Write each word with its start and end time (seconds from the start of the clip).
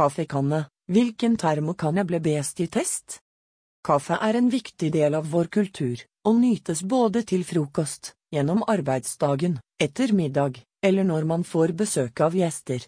Kaffekanne. 0.00 0.64
Hvilken 0.88 1.34
termokanne 1.36 2.06
ble 2.08 2.22
best 2.24 2.60
i 2.64 2.66
test? 2.72 3.18
Kaffe 3.84 4.16
er 4.24 4.38
en 4.38 4.46
viktig 4.48 4.88
del 4.94 5.12
av 5.18 5.26
vår 5.28 5.50
kultur, 5.52 6.00
og 6.24 6.38
nytes 6.40 6.80
både 6.88 7.20
til 7.28 7.44
frokost, 7.44 8.14
gjennom 8.32 8.62
arbeidsdagen, 8.64 9.58
etter 9.76 10.14
middag, 10.16 10.62
eller 10.80 11.04
når 11.04 11.28
man 11.28 11.44
får 11.44 11.74
besøk 11.82 12.24
av 12.24 12.38
gjester. 12.38 12.86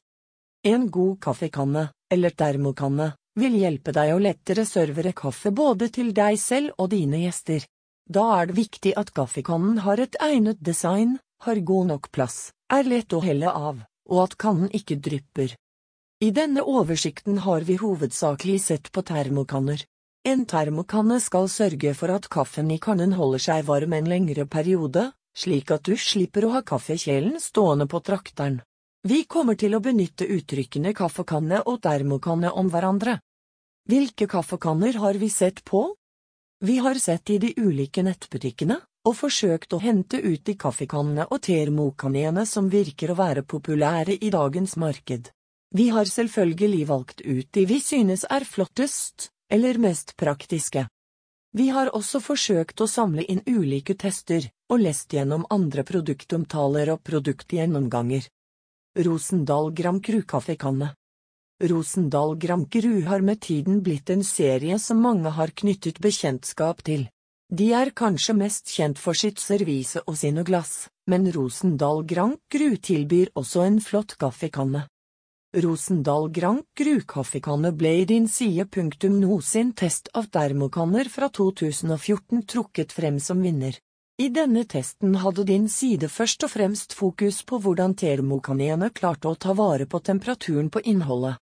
En 0.64 0.88
god 0.88 1.20
kaffekanne, 1.26 1.84
eller 2.08 2.32
termokanne, 2.32 3.12
vil 3.36 3.60
hjelpe 3.60 3.92
deg 3.92 4.14
å 4.14 4.22
lettere 4.30 4.64
servere 4.64 5.12
kaffe 5.12 5.52
både 5.52 5.90
til 5.92 6.14
deg 6.16 6.40
selv 6.40 6.72
og 6.78 6.94
dine 6.96 7.20
gjester. 7.26 7.66
Da 8.08 8.24
er 8.38 8.48
det 8.48 8.56
viktig 8.56 8.96
at 8.96 9.12
kaffekannen 9.12 9.82
har 9.84 10.00
et 10.00 10.16
egnet 10.16 10.64
design, 10.64 11.18
har 11.44 11.60
god 11.60 11.92
nok 11.92 12.08
plass, 12.08 12.54
er 12.72 12.88
lett 12.88 13.12
å 13.12 13.20
helle 13.20 13.52
av, 13.52 13.84
og 14.08 14.24
at 14.24 14.38
kannen 14.40 14.72
ikke 14.72 14.96
drypper. 14.96 15.52
I 16.22 16.30
denne 16.30 16.62
oversikten 16.62 17.38
har 17.42 17.64
vi 17.66 17.74
hovedsakelig 17.76 18.60
sett 18.62 18.92
på 18.92 19.02
termokanner. 19.02 19.80
En 20.22 20.44
termokanne 20.46 21.16
skal 21.20 21.48
sørge 21.50 21.94
for 21.98 22.12
at 22.14 22.28
kaffen 22.30 22.70
i 22.70 22.76
kannen 22.78 23.16
holder 23.18 23.42
seg 23.42 23.64
varm 23.66 23.96
en 23.96 24.10
lengre 24.12 24.44
periode, 24.46 25.08
slik 25.34 25.72
at 25.74 25.82
du 25.88 25.96
slipper 25.98 26.46
å 26.46 26.52
ha 26.52 26.60
kaffekjelen 26.62 27.40
stående 27.42 27.88
på 27.90 28.02
trakteren. 28.06 28.60
Vi 29.02 29.24
kommer 29.24 29.58
til 29.58 29.74
å 29.74 29.82
benytte 29.82 30.30
uttrykkene 30.36 30.94
kaffekanne 30.94 31.64
og 31.66 31.82
termokanne 31.88 32.54
om 32.54 32.70
hverandre. 32.70 33.16
Hvilke 33.90 34.30
kaffekanner 34.30 35.02
har 35.02 35.18
vi 35.18 35.26
sett 35.40 35.64
på? 35.66 35.84
Vi 36.62 36.78
har 36.86 37.02
sett 37.02 37.34
i 37.34 37.42
de 37.42 37.54
ulike 37.58 38.06
nettbutikkene, 38.06 38.78
og 39.10 39.18
forsøkt 39.18 39.74
å 39.74 39.82
hente 39.82 40.22
ut 40.22 40.46
de 40.46 40.54
kaffekannene 40.54 41.26
og 41.34 41.42
termokannene 41.50 42.46
som 42.46 42.70
virker 42.70 43.10
å 43.10 43.22
være 43.26 43.42
populære 43.42 44.22
i 44.22 44.30
dagens 44.30 44.78
marked. 44.78 45.34
Vi 45.74 45.88
har 45.88 46.04
selvfølgelig 46.04 46.88
valgt 46.88 47.20
ut 47.24 47.48
de 47.52 47.64
vi 47.66 47.78
synes 47.80 48.26
er 48.28 48.44
flottest, 48.44 49.30
eller 49.48 49.78
mest 49.80 50.16
praktiske. 50.20 50.86
Vi 51.56 51.68
har 51.68 51.88
også 51.96 52.20
forsøkt 52.20 52.80
å 52.80 52.88
samle 52.88 53.24
inn 53.24 53.40
ulike 53.48 53.96
tester, 53.96 54.50
og 54.68 54.84
lest 54.84 55.12
gjennom 55.12 55.46
andre 55.50 55.84
produktomtaler 55.84 56.92
og 56.92 57.00
produktgjennomganger. 57.04 58.28
Rosendal 59.00 59.72
Gram 59.72 60.00
Kru-kaffekanne 60.04 60.92
Rosendal 61.62 62.36
Gram 62.36 62.66
Kru 62.68 63.04
har 63.08 63.24
med 63.24 63.40
tiden 63.40 63.80
blitt 63.80 64.10
en 64.10 64.24
serie 64.24 64.78
som 64.78 65.00
mange 65.00 65.32
har 65.32 65.56
knyttet 65.56 66.00
bekjentskap 66.04 66.84
til. 66.84 67.06
De 67.48 67.72
er 67.72 67.92
kanskje 67.96 68.36
mest 68.36 68.68
kjent 68.72 69.00
for 69.00 69.16
sitt 69.16 69.40
servise 69.40 70.04
og 70.04 70.16
sine 70.20 70.44
glass, 70.44 70.88
men 71.08 71.28
Rosendal 71.32 72.04
Grand 72.04 72.40
Cru 72.52 72.76
tilbyr 72.76 73.32
også 73.36 73.64
en 73.64 73.80
flott 73.80 74.18
kaffekanne. 74.20 74.88
Rosendal 75.54 76.30
Grand 76.32 76.62
Cru 76.72 77.02
kaffekanne 77.04 77.74
ble 77.76 77.90
i 78.00 78.04
din 78.08 78.24
side 78.24 78.64
punktum 78.72 79.18
no 79.20 79.34
sin 79.44 79.74
test 79.76 80.08
av 80.16 80.30
termokanner 80.32 81.10
fra 81.12 81.26
2014 81.28 82.46
trukket 82.48 82.92
frem 82.96 83.18
som 83.20 83.42
vinner. 83.44 83.76
I 84.16 84.30
denne 84.32 84.62
testen 84.64 85.18
hadde 85.20 85.44
din 85.44 85.66
side 85.68 86.08
først 86.08 86.46
og 86.46 86.54
fremst 86.54 86.96
fokus 86.96 87.42
på 87.44 87.58
hvordan 87.60 87.92
termokannene 88.00 88.88
klarte 88.96 89.28
å 89.28 89.36
ta 89.36 89.52
vare 89.52 89.84
på 89.84 90.00
temperaturen 90.00 90.70
på 90.72 90.80
innholdet. 90.88 91.36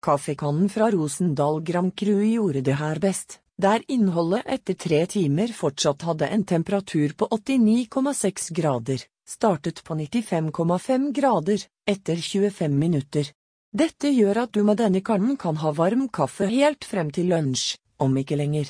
Kaffekannen 0.00 0.72
fra 0.72 0.88
Rosendal 0.96 1.60
Grand 1.60 1.92
Cru 1.92 2.24
gjorde 2.24 2.64
det 2.64 2.78
her 2.80 3.02
best, 3.04 3.42
der 3.60 3.84
innholdet 3.86 4.48
etter 4.48 4.80
tre 4.80 5.02
timer 5.04 5.52
fortsatt 5.52 6.08
hadde 6.08 6.32
en 6.32 6.48
temperatur 6.48 7.12
på 7.12 7.28
89,6 7.28 8.48
grader, 8.56 9.04
startet 9.28 9.84
på 9.84 10.00
95,5 10.00 11.12
grader, 11.12 11.68
etter 11.84 12.16
25 12.16 12.80
minutter. 12.80 13.28
Dette 13.72 14.10
gjør 14.12 14.42
at 14.44 14.52
du 14.52 14.60
med 14.68 14.76
denne 14.76 15.00
kannen 15.00 15.38
kan 15.40 15.56
ha 15.56 15.70
varm 15.72 16.04
kaffe 16.12 16.44
helt 16.50 16.84
frem 16.84 17.08
til 17.10 17.30
lunsj, 17.32 17.78
om 18.04 18.16
ikke 18.20 18.36
lenger. 18.36 18.68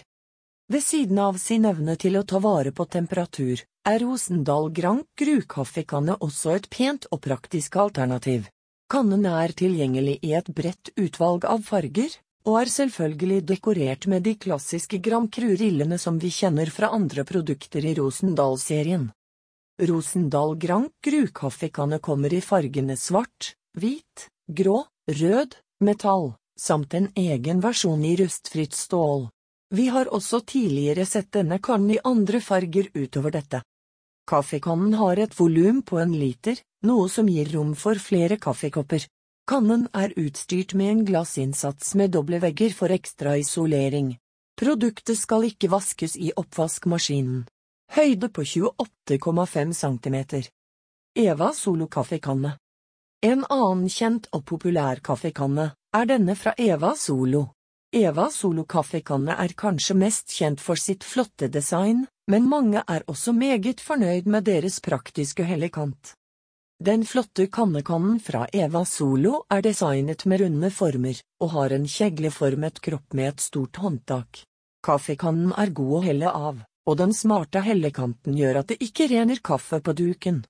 Ved 0.71 0.85
siden 0.87 1.19
av 1.19 1.41
sin 1.43 1.67
evne 1.67 1.97
til 1.99 2.17
å 2.17 2.23
ta 2.23 2.39
vare 2.39 2.71
på 2.71 2.87
temperatur, 2.87 3.65
er 3.83 3.99
Rosendal 3.99 4.71
Grand 4.71 5.03
Cru 5.19 5.41
kaffekanne 5.43 6.15
også 6.23 6.55
et 6.55 6.69
pent 6.71 7.09
og 7.11 7.21
praktisk 7.25 7.81
alternativ. 7.83 8.47
Kannen 8.93 9.27
er 9.27 9.55
tilgjengelig 9.59 10.21
i 10.23 10.37
et 10.39 10.53
bredt 10.55 10.93
utvalg 10.95 11.49
av 11.51 11.67
farger, 11.67 12.15
og 12.47 12.61
er 12.61 12.71
selvfølgelig 12.71 13.41
dekorert 13.49 14.07
med 14.07 14.23
de 14.23 14.37
klassiske 14.39 15.03
Grand 15.03 15.31
Cru-rillene 15.35 15.99
som 15.99 16.23
vi 16.23 16.31
kjenner 16.31 16.71
fra 16.71 16.93
andre 16.95 17.27
produkter 17.27 17.83
i 17.83 17.97
Rosendal-serien. 17.99 19.11
Rosendal 19.83 20.55
Grand 20.63 20.95
Cru 21.03 21.27
kaffekanne 21.35 21.99
kommer 21.99 22.35
i 22.35 22.43
fargene 22.45 22.95
svart, 22.97 23.57
hvit, 23.75 24.29
grå, 24.47 24.83
rød, 25.11 25.55
metall, 25.81 26.35
samt 26.59 26.95
en 26.95 27.09
egen 27.17 27.61
versjon 27.61 28.05
i 28.05 28.17
rustfritt 28.17 28.75
stål. 28.75 29.29
Vi 29.75 29.87
har 29.89 30.11
også 30.13 30.41
tidligere 30.41 31.07
sett 31.07 31.33
denne 31.33 31.59
kannen 31.59 31.95
i 31.95 31.99
andre 32.05 32.41
farger 32.41 32.91
utover 32.95 33.33
dette. 33.33 33.63
Kaffekannen 34.29 34.95
har 34.95 35.19
et 35.19 35.35
volum 35.41 35.83
på 35.83 35.99
en 35.99 36.13
liter, 36.13 36.61
noe 36.87 37.09
som 37.09 37.29
gir 37.29 37.51
rom 37.55 37.75
for 37.75 37.99
flere 37.99 38.39
kaffekopper. 38.39 39.07
Kannen 39.49 39.89
er 39.93 40.15
utstyrt 40.17 40.75
med 40.79 40.91
en 40.91 41.05
glassinnsats 41.05 41.95
med 41.99 42.13
doble 42.15 42.39
vegger 42.39 42.71
for 42.77 42.95
ekstra 42.95 43.35
isolering. 43.41 44.15
Produktet 44.61 45.19
skal 45.19 45.49
ikke 45.49 45.73
vaskes 45.73 46.15
i 46.17 46.31
oppvaskmaskinen. 46.37 47.47
Høyde 47.97 48.29
på 48.29 48.45
28,5 48.47 49.73
cm. 49.73 50.19
Eva 51.19 51.53
Solo 51.53 51.89
kaffekanne 51.89 52.55
en 53.23 53.45
annen 53.49 53.89
kjent 53.89 54.27
og 54.35 54.43
populær 54.51 54.99
kaffekanne 55.07 55.69
er 55.95 56.09
denne 56.11 56.35
fra 56.35 56.55
Eva 56.59 56.97
Solo. 56.99 57.45
Eva 57.95 58.27
Solo 58.35 58.65
kaffekanne 58.67 59.37
er 59.39 59.55
kanskje 59.59 59.95
mest 59.95 60.33
kjent 60.35 60.61
for 60.61 60.81
sitt 60.81 61.07
flotte 61.07 61.47
design, 61.53 62.07
men 62.27 62.49
mange 62.51 62.83
er 62.83 63.07
også 63.07 63.35
meget 63.37 63.81
fornøyd 63.81 64.27
med 64.27 64.49
deres 64.49 64.81
praktiske 64.83 65.47
hellekant. 65.47 66.17
Den 66.83 67.05
flotte 67.07 67.47
kannekannen 67.47 68.19
fra 68.19 68.49
Eva 68.53 68.83
Solo 68.85 69.45
er 69.51 69.63
designet 69.63 70.27
med 70.27 70.43
runde 70.43 70.71
former, 70.75 71.21
og 71.39 71.55
har 71.55 71.77
en 71.77 71.87
kjegleformet 71.87 72.83
kropp 72.83 73.15
med 73.15 73.37
et 73.37 73.45
stort 73.45 73.79
håndtak. 73.79 74.43
Kaffekannen 74.83 75.55
er 75.55 75.71
god 75.71 75.99
å 76.01 76.07
helle 76.09 76.33
av, 76.33 76.65
og 76.91 76.99
den 76.99 77.15
smarte 77.15 77.63
hellekanten 77.63 78.35
gjør 78.35 78.65
at 78.65 78.73
det 78.73 78.83
ikke 78.83 79.07
rener 79.13 79.39
kaffe 79.39 79.79
på 79.79 79.95
duken. 79.95 80.43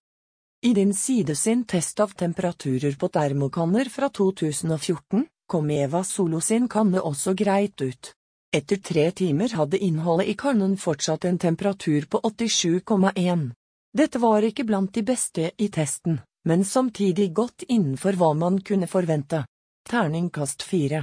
I 0.65 0.75
din 0.75 0.95
side 0.95 1.37
sin 1.37 1.65
test 1.65 2.01
av 2.01 2.09
temperaturer 2.09 2.95
på 2.95 3.09
termokanner 3.09 3.85
fra 3.85 4.09
2014 4.09 5.27
kom 5.47 5.71
Eva 5.71 6.05
Solo 6.05 6.41
sin 6.41 6.69
kanne 6.69 7.01
også 7.01 7.35
greit 7.35 7.83
ut. 7.83 8.13
Etter 8.55 8.77
tre 8.77 9.09
timer 9.11 9.57
hadde 9.59 9.81
innholdet 9.83 10.29
i 10.31 10.37
kannen 10.39 10.77
fortsatt 10.79 11.25
en 11.25 11.39
temperatur 11.39 12.07
på 12.07 12.21
87,1. 12.21 13.51
Dette 13.93 14.23
var 14.23 14.47
ikke 14.47 14.69
blant 14.69 14.95
de 14.95 15.03
beste 15.03 15.51
i 15.59 15.69
testen, 15.69 16.21
men 16.47 16.63
samtidig 16.65 17.33
godt 17.35 17.67
innenfor 17.67 18.15
hva 18.15 18.31
man 18.35 18.63
kunne 18.63 18.87
forvente. 18.87 19.43
Terningkast 19.91 20.63
fire. 20.63 21.03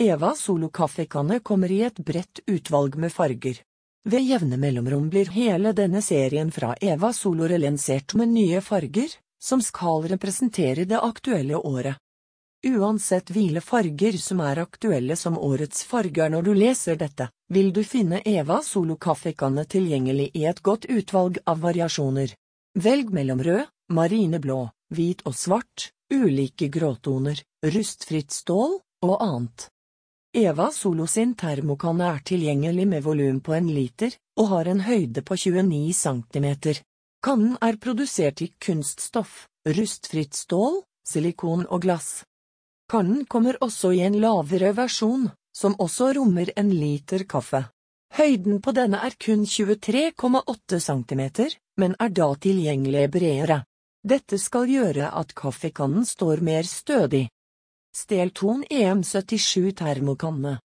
Eva 0.00 0.32
Solo 0.34 0.72
kaffekanne 0.72 1.42
kommer 1.44 1.68
i 1.70 1.82
et 1.84 2.00
bredt 2.00 2.40
utvalg 2.46 2.96
med 2.96 3.12
farger. 3.12 3.60
Ved 4.08 4.24
jevne 4.24 4.56
mellomrom 4.56 5.10
blir 5.12 5.28
hele 5.34 5.74
denne 5.76 6.00
serien 6.02 6.48
fra 6.50 6.70
Eva 6.80 7.10
Solo 7.12 7.44
relansert 7.48 8.14
med 8.16 8.30
nye 8.32 8.62
farger, 8.64 9.10
som 9.36 9.60
skal 9.62 10.06
representere 10.08 10.86
det 10.88 10.96
aktuelle 10.96 11.60
året. 11.60 11.98
Uansett 12.66 13.28
hvile 13.30 13.60
farger 13.60 14.16
som 14.16 14.40
er 14.40 14.62
aktuelle 14.64 15.16
som 15.16 15.36
årets 15.36 15.84
farger 15.84 16.32
når 16.32 16.48
du 16.48 16.52
leser 16.56 16.96
dette, 16.96 17.28
vil 17.52 17.68
du 17.76 17.82
finne 17.84 18.22
Eva 18.24 18.62
Solo 18.64 18.96
kaffekanne 18.96 19.66
tilgjengelig 19.68 20.30
i 20.32 20.48
et 20.48 20.64
godt 20.64 20.88
utvalg 20.88 21.42
av 21.44 21.60
variasjoner. 21.68 22.32
Velg 22.80 23.12
mellom 23.12 23.44
rød, 23.44 23.66
marineblå, 23.92 24.62
hvit 24.88 25.20
og 25.28 25.36
svart, 25.36 25.90
ulike 26.08 26.72
gråtoner, 26.72 27.44
rustfritt 27.76 28.32
stål 28.32 28.80
og 29.04 29.18
annet. 29.20 29.68
Eva 30.38 30.70
Solo 30.70 31.06
sin 31.10 31.32
termokanne 31.34 32.06
er 32.14 32.20
tilgjengelig 32.22 32.84
med 32.86 33.02
volum 33.02 33.40
på 33.42 33.56
en 33.56 33.66
liter, 33.74 34.12
og 34.38 34.52
har 34.52 34.68
en 34.70 34.84
høyde 34.86 35.24
på 35.26 35.34
29 35.34 35.94
cm. 35.98 36.46
Kannen 37.26 37.56
er 37.58 37.78
produsert 37.82 38.42
i 38.44 38.52
kunststoff, 38.62 39.48
rustfritt 39.66 40.38
stål, 40.38 40.84
silikon 41.02 41.64
og 41.66 41.82
glass. 41.82 42.22
Kannen 42.86 43.24
kommer 43.26 43.58
også 43.66 43.90
i 43.96 44.04
en 44.06 44.20
lavere 44.22 44.70
versjon, 44.76 45.26
som 45.50 45.74
også 45.74 46.12
rommer 46.20 46.52
en 46.54 46.70
liter 46.70 47.26
kaffe. 47.26 47.64
Høyden 48.14 48.62
på 48.62 48.76
denne 48.78 49.00
er 49.08 49.18
kun 49.18 49.42
23,8 49.42 50.78
cm, 50.86 51.24
men 51.82 51.98
er 51.98 52.14
da 52.14 52.28
tilgjengelig 52.46 53.08
bredere. 53.10 53.64
Dette 54.06 54.38
skal 54.38 54.70
gjøre 54.70 55.10
at 55.10 55.34
kaffekannen 55.34 56.06
står 56.06 56.46
mer 56.46 56.62
stødig. 56.62 57.26
Stelton 57.96 58.64
EM77 58.70 59.72
termokanne 59.72 60.58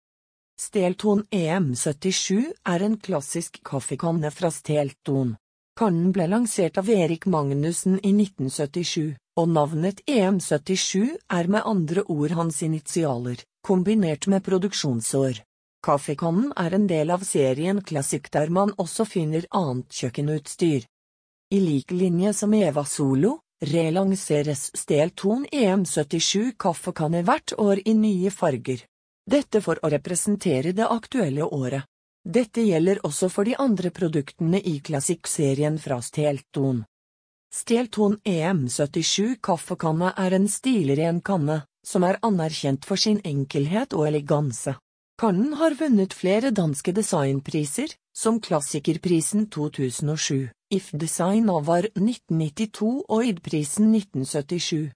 Stelton 0.59 1.23
EM77 1.31 2.51
er 2.65 2.83
en 2.85 2.97
klassisk 2.97 3.59
kaffekanne 3.63 4.31
fra 4.33 4.49
Stelton. 4.51 5.35
Kannen 5.79 6.11
ble 6.13 6.25
lansert 6.27 6.79
av 6.81 6.89
Erik 6.89 7.25
Magnussen 7.25 7.99
i 8.01 8.11
1977, 8.13 9.13
og 9.37 9.53
navnet 9.53 10.01
EM77 10.05 11.15
er 11.37 11.49
med 11.49 11.65
andre 11.65 12.03
ord 12.09 12.35
hans 12.37 12.61
initialer, 12.65 13.41
kombinert 13.65 14.27
med 14.27 14.43
produksjonsår. 14.45 15.43
Kaffekannen 15.85 16.51
er 16.57 16.77
en 16.77 16.89
del 16.89 17.13
av 17.13 17.25
serien 17.25 17.81
Classic 17.81 18.29
der 18.33 18.49
man 18.49 18.73
også 18.77 19.05
finner 19.05 19.45
annet 19.49 19.89
kjøkkenutstyr. 19.93 20.89
I 21.53 21.59
lik 21.69 21.93
linje 21.93 22.33
som 22.37 22.53
Eva 22.53 22.85
Solo, 22.85 23.39
relanseres 23.61 24.71
Stelton 24.77 25.45
EM77 25.51 26.51
kaffekanner 26.57 27.23
hvert 27.23 27.53
år 27.57 27.81
i 27.85 27.93
nye 27.93 28.31
farger. 28.33 28.81
Dette 29.29 29.61
for 29.61 29.77
å 29.85 29.89
representere 29.93 30.73
det 30.73 30.87
aktuelle 30.89 31.45
året. 31.45 31.85
Dette 32.25 32.61
gjelder 32.61 33.01
også 33.05 33.29
for 33.29 33.45
de 33.45 33.55
andre 33.57 33.89
produktene 33.89 34.59
i 34.61 34.79
Classic-serien 34.79 35.77
fra 35.81 36.01
Stelton. 36.01 36.83
Stelton 37.53 38.17
EM77 38.25 39.37
kaffekanne 39.41 40.13
er 40.17 40.37
en 40.37 40.47
stilren 40.49 41.21
kanne, 41.21 41.63
som 41.85 42.03
er 42.05 42.19
anerkjent 42.21 42.85
for 42.85 42.97
sin 42.97 43.19
enkelhet 43.25 43.93
og 43.93 44.07
eleganse. 44.07 44.77
Kannen 45.21 45.53
har 45.53 45.75
vunnet 45.77 46.13
flere 46.17 46.49
danske 46.49 46.91
designpriser, 46.97 47.91
som 48.17 48.39
Klassikerprisen 48.41 49.43
2007, 49.53 50.49
If 50.73 50.87
Design 50.97 51.51
Avar 51.53 51.85
1992 51.93 52.89
og 53.05 53.27
ID-prisen 53.27 53.91
1977. 53.99 54.89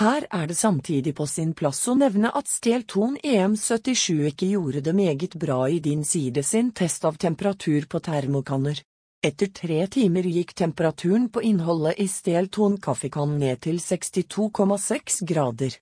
Her 0.00 0.26
er 0.26 0.50
det 0.50 0.58
samtidig 0.58 1.14
på 1.14 1.28
sin 1.30 1.54
plass 1.54 1.84
å 1.86 1.94
nevne 1.94 2.34
at 2.34 2.50
Stelton 2.50 3.14
EM77 3.22 4.26
ikke 4.32 4.50
gjorde 4.56 4.82
det 4.88 4.96
meget 4.98 5.38
bra 5.38 5.60
i 5.70 5.78
din 5.78 6.02
side 6.02 6.42
sin 6.42 6.74
test 6.74 7.06
av 7.06 7.14
temperatur 7.14 7.86
på 7.86 8.02
termokanner. 8.10 8.82
Etter 9.22 9.54
tre 9.54 9.86
timer 9.86 10.26
gikk 10.34 10.58
temperaturen 10.58 11.30
på 11.30 11.46
innholdet 11.46 12.02
i 12.02 12.10
Stelton 12.10 12.80
kaffekann 12.82 13.38
ned 13.38 13.62
til 13.70 13.78
62,6 13.78 15.22
grader. 15.30 15.78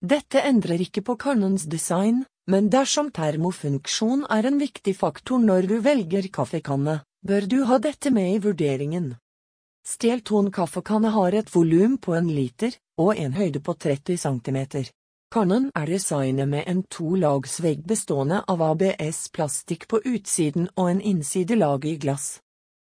Dette 0.00 0.46
endrer 0.46 0.86
ikke 0.86 1.02
på 1.02 1.18
kannens 1.18 1.66
design, 1.66 2.22
men 2.50 2.68
dersom 2.72 3.10
termofunksjon 3.14 4.24
er 4.36 4.48
en 4.48 4.58
viktig 4.58 4.96
faktor 4.98 5.38
når 5.38 5.68
du 5.70 5.76
velger 5.84 6.26
kaffekanne, 6.34 7.00
bør 7.22 7.46
du 7.46 7.58
ha 7.68 7.78
dette 7.78 8.10
med 8.10 8.34
i 8.34 8.40
vurderingen. 8.42 9.12
Stelton 9.86 10.50
kaffekanne 10.52 11.12
har 11.14 11.36
et 11.38 11.52
volum 11.54 11.96
på 11.98 12.16
en 12.18 12.28
liter 12.28 12.74
og 12.98 13.14
en 13.16 13.36
høyde 13.38 13.62
på 13.64 13.74
30 13.86 14.18
cm. 14.24 14.58
Kannen 15.30 15.68
er 15.78 15.86
designet 15.86 16.50
med 16.50 16.66
en 16.66 16.82
to-lagsvegg 16.90 17.84
bestående 17.86 18.40
av 18.50 18.64
ABS-plastikk 18.66 19.86
på 19.92 20.00
utsiden 20.12 20.66
og 20.74 20.90
en 20.90 21.02
innsidelag 21.12 21.86
i 21.86 21.94
glass. 22.02 22.40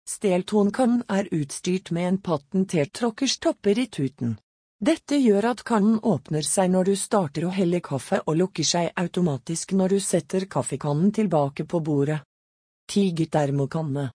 Steltonkannen 0.07 1.03
er 1.11 1.27
utstyrt 1.35 1.91
med 1.91 2.07
en 2.07 2.21
patentert 2.29 2.95
tråkkerstopper 3.01 3.83
i 3.83 3.87
tuten. 3.91 4.37
Dette 4.81 5.19
gjør 5.21 5.45
at 5.45 5.59
kannen 5.61 5.99
åpner 6.01 6.41
seg 6.41 6.71
når 6.73 6.87
du 6.89 6.95
starter 6.97 7.43
å 7.45 7.51
helle 7.53 7.83
kaffe 7.85 8.17
og 8.25 8.37
lukker 8.39 8.65
seg 8.65 8.87
automatisk 8.97 9.75
når 9.77 9.93
du 9.93 9.99
setter 10.01 10.47
kaffekannen 10.49 11.11
tilbake 11.13 11.67
på 11.69 11.83
bordet. 11.85 12.23
Tiger 12.89 13.29
termokanne 13.29 14.07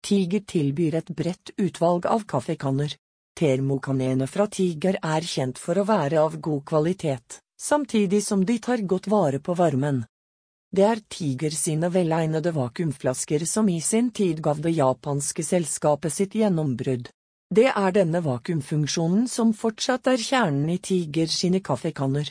Tiger 0.00 0.40
tilbyr 0.48 0.96
et 1.02 1.10
bredt 1.12 1.52
utvalg 1.60 2.08
av 2.08 2.24
kaffekanner. 2.24 2.94
Termokannene 3.36 4.26
fra 4.26 4.46
Tiger 4.48 4.96
er 5.02 5.28
kjent 5.28 5.60
for 5.60 5.76
å 5.76 5.84
være 5.84 6.22
av 6.22 6.40
god 6.40 6.64
kvalitet, 6.72 7.42
samtidig 7.60 8.22
som 8.24 8.46
de 8.48 8.56
tar 8.64 8.86
godt 8.88 9.10
vare 9.12 9.42
på 9.44 9.54
varmen. 9.60 10.06
Det 10.72 10.88
er 10.88 11.04
Tiger 11.04 11.52
sine 11.52 11.92
velegnede 11.92 12.54
vakuumflasker 12.56 13.44
som 13.44 13.68
i 13.68 13.80
sin 13.84 14.08
tid 14.10 14.40
gav 14.40 14.64
det 14.64 14.72
japanske 14.80 15.44
selskapet 15.44 16.16
sitt 16.16 16.40
gjennombrudd. 16.40 17.12
Det 17.48 17.70
er 17.70 17.92
denne 17.96 18.20
vakuumfunksjonen 18.20 19.24
som 19.32 19.54
fortsatt 19.56 20.10
er 20.12 20.20
kjernen 20.20 20.68
i 20.68 20.76
Tiger 20.84 21.30
sine 21.32 21.62
kaffekanner. 21.64 22.28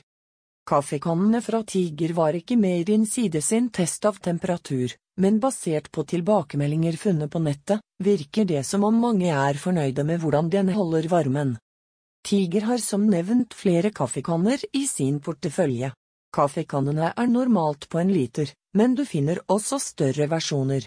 Kaffekannene 0.68 1.42
fra 1.42 1.64
Tiger 1.64 2.14
var 2.14 2.38
ikke 2.38 2.58
med 2.60 2.82
i 2.82 2.86
din 2.92 3.06
side 3.10 3.42
sin 3.42 3.72
test 3.74 4.06
av 4.06 4.20
temperatur, 4.22 4.94
men 5.18 5.40
basert 5.42 5.90
på 5.92 6.04
tilbakemeldinger 6.04 7.00
funnet 7.02 7.32
på 7.34 7.42
nettet, 7.42 7.82
virker 8.04 8.46
det 8.46 8.64
som 8.68 8.84
om 8.84 9.02
mange 9.08 9.34
er 9.34 9.58
fornøyde 9.58 10.06
med 10.06 10.22
hvordan 10.22 10.52
den 10.54 10.70
holder 10.78 11.10
varmen. 11.10 11.58
Tiger 12.22 12.70
har 12.70 12.78
som 12.78 13.10
nevnt 13.10 13.58
flere 13.58 13.90
kaffekanner 13.90 14.70
i 14.74 14.86
sin 14.86 15.18
portefølje. 15.20 15.94
Kaffekannene 16.36 17.14
er 17.18 17.28
normalt 17.32 17.90
på 17.90 18.04
en 18.04 18.14
liter, 18.14 18.52
men 18.78 18.94
du 18.94 19.06
finner 19.06 19.42
også 19.48 19.80
større 19.82 20.28
versjoner. 20.30 20.86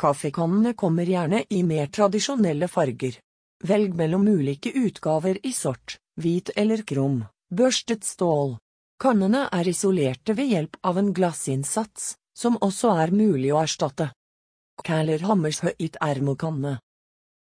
Kaffekannene 0.00 0.72
kommer 0.74 1.06
gjerne 1.06 1.44
i 1.50 1.62
mer 1.62 1.92
tradisjonelle 1.92 2.66
farger. 2.66 3.20
Velg 3.62 3.94
mellom 3.94 4.26
ulike 4.28 4.72
utgaver 4.74 5.38
i 5.46 5.52
sort, 5.52 5.98
hvit 6.18 6.50
eller 6.56 6.82
krum, 6.82 7.24
børstet 7.50 8.04
stål. 8.04 8.56
Kannene 8.98 9.48
er 9.54 9.68
isolerte 9.70 10.34
ved 10.34 10.50
hjelp 10.50 10.76
av 10.82 10.98
en 10.98 11.12
glassinnsats, 11.14 12.16
som 12.34 12.58
også 12.58 12.90
er 13.02 13.12
mulig 13.14 13.52
å 13.54 13.60
erstatte. 13.62 14.10
Kæler 14.82 15.22
Hammershøyt 15.28 15.98
ermokanne. 16.02 16.78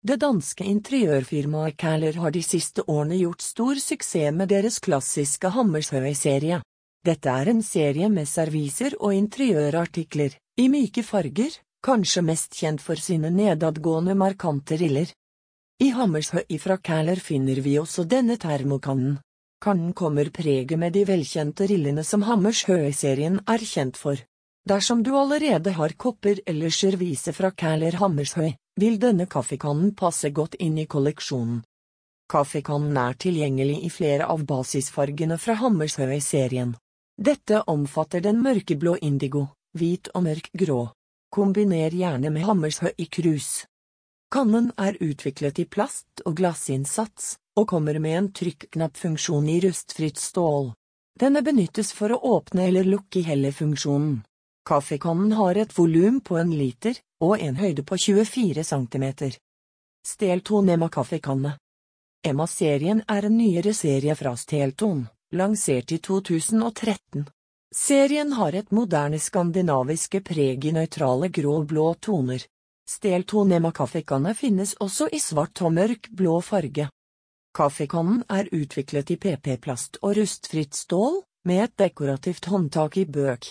Det 0.05 0.17
danske 0.21 0.65
interiørfirmaet 0.65 1.77
Kæler 1.81 2.17
har 2.21 2.33
de 2.33 2.43
siste 2.45 2.85
årene 2.89 3.19
gjort 3.21 3.45
stor 3.45 3.81
suksess 3.81 4.33
med 4.37 4.49
deres 4.53 4.79
klassiske 4.81 5.53
Hammershøi-serie. 5.57 6.61
Dette 7.05 7.33
er 7.33 7.49
en 7.53 7.63
serie 7.65 8.09
med 8.13 8.29
serviser 8.29 8.97
og 9.01 9.15
interiørartikler, 9.17 10.37
i 10.61 10.69
myke 10.69 11.05
farger, 11.05 11.55
kanskje 11.85 12.25
mest 12.25 12.57
kjent 12.57 12.85
for 12.85 13.01
sine 13.01 13.31
nedadgående 13.33 14.17
markante 14.17 14.77
riller. 14.81 15.09
I 15.81 15.95
Hammershøi 15.97 16.59
fra 16.61 16.75
Kæler 16.77 17.17
finner 17.25 17.57
vi 17.65 17.79
også 17.81 18.03
denne 18.05 18.35
termokannen. 18.37 19.15
Kannen 19.65 19.95
kommer 19.97 20.29
preget 20.29 20.77
med 20.79 20.93
de 20.93 21.07
velkjente 21.09 21.65
rillene 21.71 22.05
som 22.05 22.21
Hammershøi-serien 22.29 23.39
er 23.49 23.65
kjent 23.65 23.97
for. 23.97 24.21
Dersom 24.69 25.01
du 25.03 25.15
allerede 25.17 25.73
har 25.73 25.95
kopper 25.97 26.43
eller 26.47 26.69
servise 26.69 27.33
fra 27.33 27.51
Kæler 27.51 27.97
Hammershøi, 27.97 28.53
vil 28.77 29.01
denne 29.01 29.25
kaffekannen 29.25 29.95
passe 29.97 30.29
godt 30.37 30.59
inn 30.61 30.77
i 30.77 30.85
kolleksjonen. 30.85 31.63
Kaffekannen 32.29 33.01
er 33.01 33.17
tilgjengelig 33.17 33.81
i 33.89 33.91
flere 33.91 34.29
av 34.29 34.45
basisfargene 34.45 35.41
fra 35.41 35.57
Hammershøi-serien. 35.65 36.77
Dette 37.17 37.65
omfatter 37.67 38.21
den 38.21 38.45
mørkeblå 38.45 38.99
indigo, 39.01 39.47
hvit 39.73 40.13
og 40.13 40.29
mørk 40.29 40.53
grå. 40.53 40.81
Kombiner 41.33 41.89
gjerne 41.89 42.29
med 42.29 42.45
hammershøy 42.45 42.93
i 42.99 43.09
krus. 43.09 43.70
Kannen 44.31 44.71
er 44.79 44.97
utviklet 45.03 45.59
i 45.59 45.65
plast 45.67 46.23
og 46.25 46.37
glassinnsats, 46.39 47.37
og 47.59 47.67
kommer 47.73 47.99
med 47.99 48.19
en 48.19 48.29
trykknappfunksjon 48.33 49.49
i 49.51 49.59
rustfritt 49.65 50.19
stål. 50.23 50.71
Denne 51.19 51.43
benyttes 51.43 51.91
for 51.93 52.15
å 52.15 52.21
åpne 52.37 52.69
eller 52.71 52.87
lukke 52.87 53.25
hellefunksjonen. 53.27 54.21
Kaffekannen 54.67 55.33
har 55.35 55.59
et 55.59 55.75
volum 55.77 56.21
på 56.21 56.39
en 56.39 56.53
liter 56.55 57.01
og 57.21 57.41
en 57.43 57.59
høyde 57.59 57.83
på 57.83 57.99
24 57.99 58.65
cm. 58.65 59.07
Stelton 60.07 60.69
Emma 60.69 60.89
kaffekanne. 60.89 61.57
Emma-serien 62.23 63.03
er 63.09 63.27
en 63.27 63.37
nyere 63.37 63.75
serie 63.75 64.15
fra 64.15 64.37
Stelton 64.37 65.09
lansert 65.33 65.93
i 65.93 65.99
2013. 65.99 67.27
Serien 67.75 68.33
har 68.33 68.55
et 68.55 68.71
moderne 68.75 69.19
skandinaviske 69.19 70.23
preg 70.27 70.65
i 70.67 70.73
nøytrale 70.75 71.29
grå-blå 71.31 71.93
toner. 72.03 72.43
Steltonema 72.91 73.71
kaffekanne 73.71 74.33
finnes 74.35 74.73
også 74.83 75.07
i 75.15 75.21
svart 75.23 75.61
og 75.63 75.77
mørk 75.77 76.09
blå 76.11 76.41
farge. 76.43 76.89
Kaffekannen 77.55 78.25
er 78.27 78.49
utviklet 78.51 79.13
i 79.15 79.17
PP-plast 79.21 80.01
og 80.03 80.17
rustfritt 80.19 80.75
stål, 80.75 81.21
med 81.47 81.65
et 81.65 81.77
dekorativt 81.79 82.49
håndtak 82.51 82.99
i 82.99 83.05
bøk. 83.07 83.47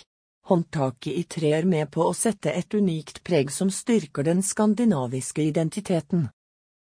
Håndtaket 0.50 1.13
i 1.13 1.24
tre 1.24 1.53
er 1.60 1.67
med 1.72 1.88
på 1.93 2.03
å 2.10 2.17
sette 2.17 2.51
et 2.51 2.74
unikt 2.75 3.22
preg 3.24 3.51
som 3.53 3.72
styrker 3.72 4.27
den 4.27 4.43
skandinaviske 4.43 5.46
identiteten. 5.46 6.27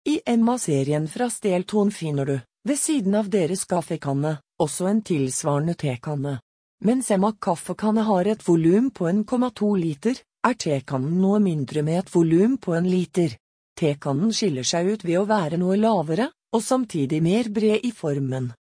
I 0.09 0.21
Emma-serien 0.25 1.09
fra 1.09 1.29
Stelton 1.31 1.93
finner 1.93 2.27
du, 2.27 2.37
ved 2.65 2.81
siden 2.81 3.19
av 3.19 3.29
deres 3.29 3.67
kaffekanne, 3.69 4.39
også 4.63 4.89
en 4.89 5.03
tilsvarende 5.05 5.77
tekanne. 5.77 6.39
Mens 6.85 7.11
Emma 7.11 7.35
kaffekanne 7.35 8.07
har 8.09 8.25
et 8.31 8.49
volum 8.49 8.89
på 8.91 9.09
1,2 9.11 9.75
liter, 9.77 10.23
er 10.47 10.55
tekannen 10.55 11.19
noe 11.23 11.41
mindre 11.43 11.83
med 11.83 11.99
et 12.03 12.15
volum 12.15 12.57
på 12.59 12.75
en 12.79 12.89
liter. 12.89 13.35
Tekannen 13.79 14.33
skiller 14.35 14.67
seg 14.67 14.89
ut 14.95 15.05
ved 15.05 15.21
å 15.21 15.27
være 15.29 15.59
noe 15.61 15.77
lavere, 15.79 16.31
og 16.55 16.65
samtidig 16.65 17.21
mer 17.23 17.51
bred 17.53 17.85
i 17.85 17.93
formen. 17.93 18.53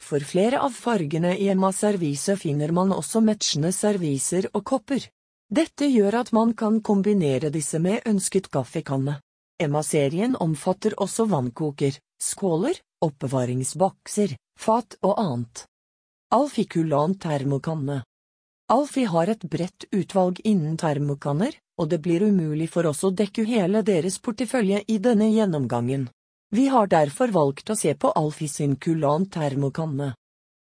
For 0.00 0.20
flere 0.20 0.60
av 0.60 0.76
fargene 0.76 1.34
i 1.40 1.48
Emma 1.48 1.72
servise 1.72 2.36
finner 2.36 2.72
man 2.72 2.92
også 2.92 3.22
matchende 3.24 3.72
serviser 3.72 4.50
og 4.52 4.64
kopper. 4.70 5.06
Dette 5.48 5.88
gjør 5.88 6.20
at 6.20 6.32
man 6.36 6.52
kan 6.58 6.80
kombinere 6.84 7.50
disse 7.54 7.78
med 7.80 8.04
ønsket 8.06 8.50
kaffekanne. 8.52 9.20
Emma-serien 9.62 10.36
omfatter 10.36 10.98
også 11.00 11.24
vannkoker, 11.30 11.96
skåler, 12.20 12.76
oppbevaringsbokser, 13.00 14.36
fat 14.58 14.98
og 15.02 15.16
annet. 15.22 15.64
Alfikulan 16.34 17.16
termokanne 17.22 18.02
Alfi 18.68 19.04
har 19.06 19.30
et 19.30 19.44
bredt 19.46 19.84
utvalg 19.94 20.40
innen 20.42 20.74
termokanner, 20.74 21.52
og 21.78 21.90
det 21.90 22.00
blir 22.02 22.24
umulig 22.26 22.66
for 22.72 22.88
oss 22.90 23.04
å 23.06 23.12
dekke 23.14 23.44
hele 23.46 23.82
deres 23.86 24.16
portefølje 24.18 24.80
i 24.90 24.96
denne 24.98 25.28
gjennomgangen. 25.30 26.08
Vi 26.50 26.64
har 26.72 26.90
derfor 26.90 27.30
valgt 27.30 27.70
å 27.70 27.76
se 27.78 27.94
på 27.94 28.10
Alfie 28.18 28.50
sin 28.50 28.74
Kulan 28.74 29.28
termokanne. 29.30 30.16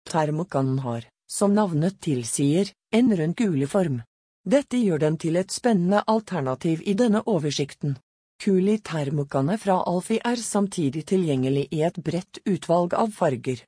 Termokannen 0.09 0.79
har, 0.87 1.05
som 1.29 1.53
navnet 1.53 2.01
tilsier, 2.01 2.73
en 2.93 3.13
rund 3.17 3.37
kuleform. 3.37 4.01
Dette 4.49 4.81
gjør 4.81 5.05
den 5.05 5.21
til 5.21 5.37
et 5.37 5.53
spennende 5.53 6.01
alternativ 6.09 6.81
i 6.89 6.97
denne 6.97 7.21
oversikten. 7.29 7.99
Kuli 8.41 8.81
termokanne 8.81 9.61
fra 9.61 9.83
Alfie 9.87 10.25
er 10.25 10.41
samtidig 10.41 11.05
tilgjengelig 11.13 11.69
i 11.71 11.85
et 11.85 12.01
bredt 12.01 12.41
utvalg 12.49 12.97
av 12.97 13.13
farger. 13.13 13.61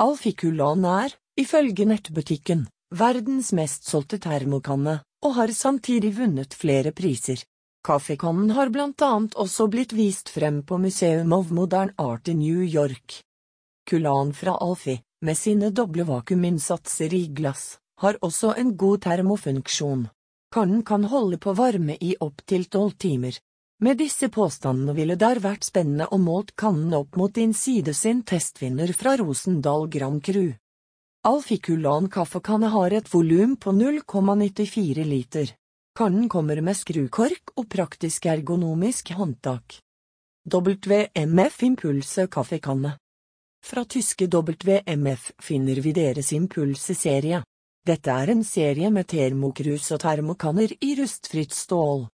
Alfie 0.00 0.32
Kulan 0.32 0.88
er, 0.88 1.12
ifølge 1.36 1.84
nettbutikken, 1.84 2.64
verdens 2.90 3.52
mest 3.52 3.86
solgte 3.88 4.18
termokanne, 4.18 5.00
og 5.24 5.34
har 5.36 5.52
samtidig 5.54 6.14
vunnet 6.18 6.54
flere 6.54 6.92
priser. 6.92 7.42
Kaffekannen 7.86 8.50
har 8.52 8.68
blant 8.68 9.00
annet 9.02 9.36
også 9.40 9.66
blitt 9.72 9.92
vist 9.96 10.28
frem 10.28 10.62
på 10.62 10.78
Museum 10.78 11.32
of 11.32 11.50
Modern 11.50 11.94
Art 11.96 12.28
i 12.28 12.34
New 12.34 12.60
York. 12.62 13.22
Kulan 13.88 14.34
fra 14.36 14.58
Alfie, 14.60 15.00
med 15.22 15.36
sine 15.36 15.70
doble 15.70 16.04
vakuuminnsatser 16.04 17.14
i 17.14 17.26
glass, 17.26 17.78
har 18.00 18.18
også 18.20 18.54
en 18.56 18.76
god 18.76 19.02
termofunksjon. 19.06 20.08
Kannen 20.52 20.82
kan 20.82 21.04
holde 21.04 21.38
på 21.38 21.54
varme 21.54 21.96
i 22.00 22.16
opptil 22.20 22.64
tolv 22.64 22.96
timer. 22.98 23.36
Med 23.80 23.96
disse 23.96 24.28
påstandene 24.28 24.92
ville 24.92 25.16
det 25.16 25.38
vært 25.40 25.64
spennende 25.64 26.08
å 26.12 26.18
målt 26.20 26.52
kannen 26.56 26.92
opp 26.98 27.16
mot 27.16 27.36
innside 27.38 27.94
sin 27.94 28.22
testvinner 28.22 28.92
fra 28.92 29.16
Rosendal 29.16 29.88
Grand 29.88 30.20
Cru. 30.24 30.50
Alfikulan 31.20 32.06
kaffekanne 32.08 32.70
har 32.72 32.94
et 32.96 33.08
volum 33.14 33.56
på 33.56 33.74
0,94 33.76 35.04
liter. 35.04 35.50
Kannen 35.98 36.30
kommer 36.32 36.62
med 36.64 36.78
skrukork 36.78 37.52
og 37.60 37.66
praktisk 37.68 38.24
ergonomisk 38.24 39.10
håndtak. 39.18 39.76
WMF 40.48 41.62
Impulse 41.62 42.26
kaffekanne 42.26 42.94
Fra 43.60 43.84
tyske 43.84 44.30
WMF 44.32 45.30
finner 45.44 45.84
vi 45.84 45.92
deres 45.92 46.32
Impulse-serie. 46.32 47.44
Dette 47.84 48.16
er 48.16 48.32
en 48.32 48.44
serie 48.44 48.88
med 48.90 49.12
termokrus 49.12 49.92
og 49.92 50.00
termokanner 50.00 50.72
i 50.80 50.94
rustfritt 51.02 51.52
stål. 51.52 52.06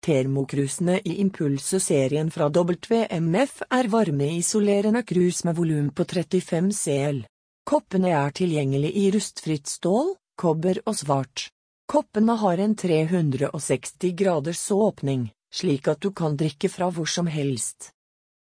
Termokrusene 0.00 1.02
i 1.04 1.20
Impulse-serien 1.20 2.30
fra 2.32 2.48
WMF 2.48 3.62
er 3.68 3.88
varmeisolerende 3.92 5.02
krus 5.02 5.44
med 5.44 5.56
volum 5.56 5.90
på 5.92 6.08
35 6.08 6.72
CL. 6.72 7.26
Koppene 7.68 8.14
er 8.16 8.30
tilgjengelig 8.32 8.94
i 8.96 9.10
rustfritt 9.12 9.68
stål, 9.68 10.14
kobber 10.40 10.78
og 10.88 10.94
svart. 10.96 11.50
Koppene 11.84 12.38
har 12.40 12.62
en 12.64 12.72
360 12.80 14.14
graders 14.16 14.62
åpning, 14.72 15.26
slik 15.52 15.90
at 15.92 16.00
du 16.00 16.08
kan 16.16 16.38
drikke 16.40 16.70
fra 16.72 16.88
hvor 16.88 17.10
som 17.12 17.28
helst. 17.28 17.90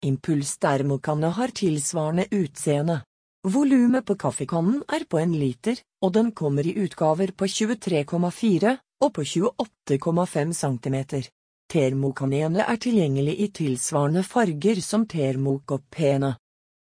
Impuls 0.03 0.57
termokanne 0.59 1.31
har 1.39 1.55
tilsvarende 1.55 2.27
utseende. 2.35 2.99
Volumet 3.47 4.03
på 4.09 4.19
kaffekannen 4.19 4.83
er 4.91 5.07
på 5.07 5.23
en 5.23 5.39
liter, 5.39 5.79
og 6.03 6.17
den 6.19 6.35
kommer 6.35 6.67
i 6.67 6.75
utgaver 6.75 7.31
på 7.39 7.47
23,4 7.47 8.77
og 8.99 9.15
på 9.15 9.23
28,5 9.23 10.59
cm. 10.59 10.99
Termokanene 11.71 12.67
er 12.67 12.83
tilgjengelig 12.83 13.39
i 13.47 13.53
tilsvarende 13.63 14.27
farger 14.27 14.83
som 14.83 15.07
termokoppene. 15.07 16.35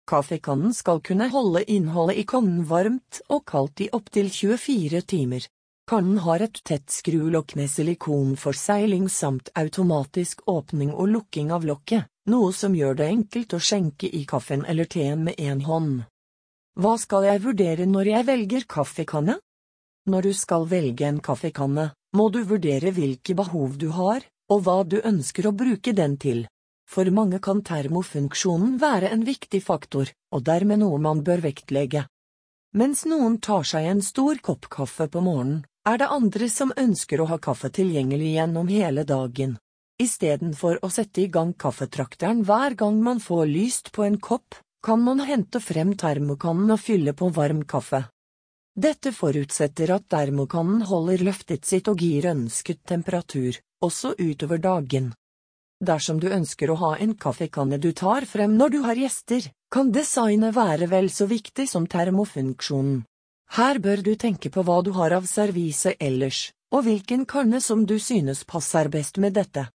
Kaffekannen 0.10 0.74
skal 0.74 1.04
kunne 1.06 1.28
holde 1.30 1.62
innholdet 1.70 2.18
i 2.18 2.24
kannen 2.25 2.63
varmt 2.66 3.20
og 3.30 3.44
kaldt 3.46 3.84
i 3.86 3.89
opptil 3.94 4.32
24 4.34 5.01
timer. 5.06 5.44
Kannen 5.89 6.18
har 6.25 6.42
et 6.42 6.58
tett 6.66 6.89
skrulokk 6.89 7.54
med 7.60 7.70
silikonforsegling 7.70 9.06
samt 9.13 9.51
automatisk 9.54 10.42
åpning 10.50 10.96
og 10.96 11.12
lukking 11.13 11.54
av 11.54 11.70
lokket, 11.70 12.10
noe 12.25 12.50
som 12.58 12.74
gjør 12.74 12.98
det 12.98 13.12
enkelt 13.13 13.54
å 13.54 13.62
skjenke 13.62 14.10
i 14.10 14.24
kaffen 14.25 14.66
eller 14.66 14.89
teen 14.89 15.28
med 15.30 15.38
én 15.38 15.62
hånd. 15.70 16.04
Hva 16.82 16.98
skal 16.98 17.30
jeg 17.30 17.46
vurdere 17.46 17.86
når 17.86 18.13
jeg 18.16 18.30
velger 18.34 18.70
kaffekanne? 18.80 19.38
Når 20.10 20.25
du 20.25 20.34
skal 20.34 20.66
velge 20.74 21.06
en 21.06 21.22
kaffekanne, 21.22 21.92
må 22.18 22.32
du 22.34 22.42
vurdere 22.50 22.98
hvilke 22.98 23.38
behov 23.38 23.78
du 23.78 23.92
har, 23.94 24.25
og 24.50 24.66
hva 24.66 24.82
du 24.89 25.04
ønsker 25.06 25.46
å 25.46 25.54
bruke 25.54 25.94
den 25.94 26.18
til. 26.18 26.48
For 26.89 27.05
mange 27.13 27.38
kan 27.46 27.62
termofunksjonen 27.62 28.79
være 28.81 29.12
en 29.13 29.22
viktig 29.27 29.62
faktor, 29.62 30.10
og 30.34 30.46
dermed 30.48 30.81
noe 30.81 30.98
man 30.98 31.22
bør 31.25 31.43
vektlegge. 31.46 32.08
Mens 32.74 33.03
noen 33.05 33.38
tar 33.46 33.65
seg 33.65 33.86
en 33.89 34.01
stor 34.05 34.41
kopp 34.46 34.65
kaffe 34.74 35.05
på 35.10 35.22
morgenen, 35.25 35.65
er 35.86 36.01
det 36.01 36.10
andre 36.13 36.50
som 36.50 36.74
ønsker 36.77 37.22
å 37.22 37.27
ha 37.29 37.38
kaffe 37.41 37.69
tilgjengelig 37.74 38.34
gjennom 38.36 38.67
hele 38.69 39.05
dagen. 39.10 39.58
Istedenfor 40.01 40.79
å 40.86 40.89
sette 40.93 41.24
i 41.24 41.29
gang 41.34 41.53
kaffetrakteren 41.53 42.41
hver 42.48 42.75
gang 42.79 43.01
man 43.03 43.22
får 43.22 43.46
lyst 43.50 43.91
på 43.93 44.05
en 44.05 44.17
kopp, 44.17 44.58
kan 44.86 45.01
man 45.03 45.22
hente 45.27 45.60
frem 45.60 45.96
termokannen 46.00 46.72
og 46.72 46.79
fylle 46.79 47.13
på 47.13 47.29
varm 47.36 47.65
kaffe. 47.69 48.05
Dette 48.79 49.12
forutsetter 49.12 49.91
at 49.91 50.08
termokannen 50.10 50.86
holder 50.88 51.25
løftet 51.27 51.65
sitt 51.67 51.89
og 51.91 52.01
gir 52.01 52.29
ønsket 52.31 52.86
temperatur, 52.88 53.58
også 53.84 54.13
utover 54.17 54.62
dagen. 54.63 55.12
Dersom 55.79 56.17
du 56.19 56.27
ønsker 56.27 56.71
å 56.71 56.75
ha 56.81 56.89
en 57.00 57.13
kaffekanne 57.15 57.77
du 57.79 57.93
tar 57.95 58.25
frem 58.27 58.57
når 58.59 58.69
du 58.74 58.79
har 58.83 59.00
gjester, 59.00 59.45
kan 59.71 59.91
designet 59.95 60.55
være 60.55 60.89
vel 60.91 61.07
så 61.07 61.24
viktig 61.29 61.69
som 61.71 61.86
termofunksjonen. 61.88 63.05
Her 63.55 63.79
bør 63.79 64.03
du 64.03 64.15
tenke 64.19 64.51
på 64.51 64.62
hva 64.67 64.81
du 64.83 64.91
har 64.98 65.15
av 65.15 65.25
servise 65.25 65.95
ellers, 66.00 66.50
og 66.75 66.83
hvilken 66.86 67.24
kanne 67.25 67.62
som 67.63 67.86
du 67.88 67.95
synes 68.00 68.43
passer 68.43 68.89
best 68.91 69.17
med 69.17 69.33
dette. 69.39 69.69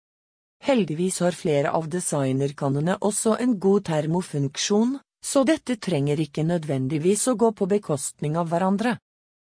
Heldigvis 0.65 1.23
har 1.25 1.33
flere 1.33 1.73
av 1.73 1.89
designerkannene 1.89 2.99
også 3.01 3.39
en 3.41 3.57
god 3.59 3.89
termofunksjon, 3.89 4.99
så 5.25 5.45
dette 5.49 5.79
trenger 5.81 6.21
ikke 6.21 6.45
nødvendigvis 6.45 7.27
å 7.33 7.37
gå 7.41 7.51
på 7.57 7.67
bekostning 7.67 8.37
av 8.37 8.53
hverandre. 8.53 8.99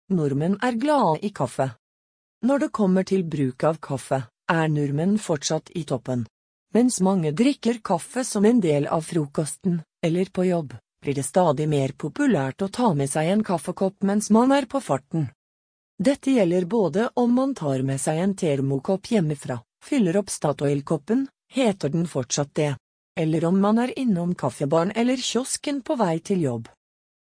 Nordmenn 0.09 0.57
er 0.65 0.81
glade 0.81 1.21
i 1.21 1.29
kaffe. 1.29 1.69
Når 2.41 2.65
det 2.65 2.71
kommer 2.73 3.05
til 3.05 3.23
bruk 3.23 3.63
av 3.69 3.77
kaffe, 3.77 4.23
er 4.49 4.67
nordmenn 4.73 5.17
fortsatt 5.21 5.69
i 5.77 5.85
toppen. 5.85 6.25
Mens 6.73 6.99
mange 7.01 7.31
drikker 7.31 7.79
kaffe 7.83 8.23
som 8.23 8.45
en 8.45 8.59
del 8.61 8.85
av 8.87 9.01
frokosten, 9.01 9.81
eller 10.05 10.25
på 10.25 10.45
jobb, 10.45 10.75
blir 11.01 11.15
det 11.17 11.23
stadig 11.23 11.65
mer 11.69 11.95
populært 11.97 12.61
å 12.61 12.67
ta 12.69 12.91
med 12.93 13.09
seg 13.09 13.31
en 13.31 13.43
kaffekopp 13.43 14.05
mens 14.05 14.29
man 14.29 14.51
er 14.53 14.67
på 14.69 14.81
farten. 14.81 15.31
Dette 15.97 16.31
gjelder 16.31 16.65
både 16.69 17.09
om 17.15 17.33
man 17.33 17.55
tar 17.55 17.81
med 17.81 17.97
seg 18.01 18.21
en 18.21 18.35
termokopp 18.37 19.09
hjemmefra, 19.11 19.57
fyller 19.83 20.21
opp 20.21 20.29
Statoil-koppen, 20.29 21.25
heter 21.51 21.89
den 21.89 22.05
fortsatt 22.07 22.53
det, 22.55 22.75
eller 23.17 23.45
om 23.49 23.57
man 23.59 23.81
er 23.81 23.97
innom 23.99 24.35
kaffebaren 24.35 24.93
eller 24.95 25.17
kiosken 25.17 25.81
på 25.81 25.97
vei 25.99 26.19
til 26.19 26.45
jobb. 26.45 26.69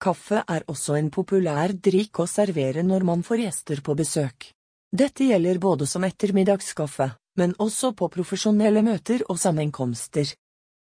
Kaffe 0.02 0.44
er 0.44 0.68
også 0.68 0.98
en 1.00 1.12
populær 1.14 1.72
drikk 1.72 2.20
å 2.20 2.28
servere 2.28 2.84
når 2.84 3.08
man 3.08 3.24
får 3.24 3.46
gjester 3.46 3.82
på 3.86 3.96
besøk. 3.96 4.52
Dette 4.92 5.24
gjelder 5.24 5.58
både 5.58 5.88
som 5.88 6.04
ettermiddagskaffe, 6.04 7.14
men 7.40 7.54
også 7.64 7.94
på 7.96 8.10
profesjonelle 8.12 8.82
møter 8.84 9.24
og 9.32 9.40
sammenkomster. 9.40 10.34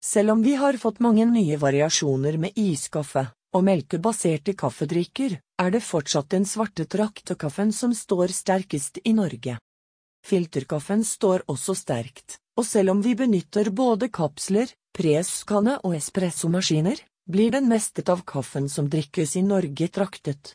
Selv 0.03 0.33
om 0.33 0.43
vi 0.43 0.55
har 0.57 0.79
fått 0.81 1.03
mange 1.05 1.27
nye 1.29 1.59
variasjoner 1.61 2.39
med 2.41 2.57
iskaffe 2.59 3.27
og 3.53 3.67
melkebaserte 3.67 4.55
kaffedrikker, 4.57 5.37
er 5.61 5.71
det 5.71 5.83
fortsatt 5.85 6.31
den 6.33 6.49
svarte 6.49 6.87
trakterkaffen 6.89 7.73
som 7.77 7.93
står 7.95 8.33
sterkest 8.33 8.99
i 9.05 9.13
Norge. 9.13 9.59
Filterkaffen 10.25 11.05
står 11.05 11.45
også 11.53 11.77
sterkt, 11.77 12.39
og 12.57 12.65
selv 12.67 12.95
om 12.95 13.05
vi 13.05 13.13
benytter 13.19 13.71
både 13.71 14.09
kapsler, 14.09 14.73
preskanne 14.97 15.77
og 15.85 15.99
espressomaskiner, 15.99 16.97
blir 17.29 17.53
den 17.53 17.69
meste 17.69 18.03
av 18.11 18.25
kaffen 18.25 18.73
som 18.73 18.89
drikkes 18.89 19.37
i 19.37 19.45
Norge 19.47 19.89
traktet. 19.93 20.55